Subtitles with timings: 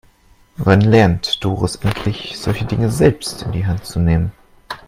[0.57, 4.31] Wann lernt Doris endlich, solche Dinge selbst in die Hand zu nehmen?